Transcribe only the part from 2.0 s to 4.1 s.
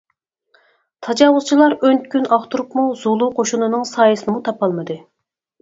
كۈن ئاختۇرۇپمۇ زۇلۇ قوشۇنىنىڭ